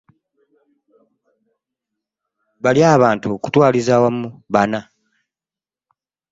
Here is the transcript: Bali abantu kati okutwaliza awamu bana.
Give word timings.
Bali 2.63 2.81
abantu 2.95 3.25
kati 3.27 3.37
okutwaliza 3.37 3.91
awamu 3.97 4.27
bana. 4.53 4.79